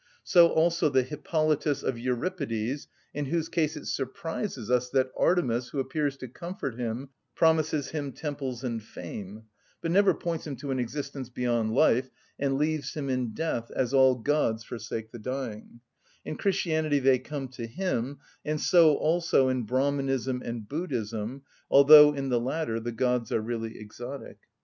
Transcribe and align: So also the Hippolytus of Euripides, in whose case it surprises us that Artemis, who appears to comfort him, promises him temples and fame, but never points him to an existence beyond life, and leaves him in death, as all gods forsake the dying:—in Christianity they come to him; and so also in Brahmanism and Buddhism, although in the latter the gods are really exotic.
So 0.23 0.47
also 0.49 0.89
the 0.89 1.03
Hippolytus 1.03 1.83
of 1.83 1.95
Euripides, 1.99 2.87
in 3.13 3.25
whose 3.25 3.49
case 3.49 3.77
it 3.77 3.85
surprises 3.85 4.71
us 4.71 4.89
that 4.89 5.11
Artemis, 5.15 5.69
who 5.69 5.79
appears 5.79 6.17
to 6.17 6.27
comfort 6.27 6.73
him, 6.75 7.09
promises 7.35 7.89
him 7.91 8.11
temples 8.11 8.63
and 8.63 8.81
fame, 8.81 9.43
but 9.79 9.91
never 9.91 10.15
points 10.15 10.47
him 10.47 10.55
to 10.55 10.71
an 10.71 10.79
existence 10.79 11.29
beyond 11.29 11.75
life, 11.75 12.09
and 12.39 12.57
leaves 12.57 12.95
him 12.95 13.09
in 13.11 13.35
death, 13.35 13.69
as 13.75 13.93
all 13.93 14.15
gods 14.15 14.63
forsake 14.63 15.11
the 15.11 15.19
dying:—in 15.19 16.35
Christianity 16.35 16.97
they 16.97 17.19
come 17.19 17.47
to 17.49 17.67
him; 17.67 18.17
and 18.43 18.59
so 18.59 18.95
also 18.95 19.49
in 19.49 19.67
Brahmanism 19.67 20.41
and 20.43 20.67
Buddhism, 20.67 21.43
although 21.69 22.11
in 22.15 22.29
the 22.29 22.39
latter 22.41 22.79
the 22.79 22.91
gods 22.91 23.31
are 23.31 23.39
really 23.39 23.77
exotic. 23.77 24.39